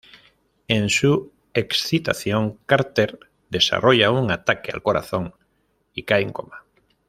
En 0.67 0.89
su 0.89 1.31
excitación, 1.53 2.57
Carter 2.65 3.19
desarrolla 3.51 4.09
un 4.09 4.31
ataque 4.31 4.71
al 4.71 4.81
corazón 4.81 5.35
y 5.93 6.05
cae 6.05 6.23
en 6.23 6.31
coma. 6.31 6.65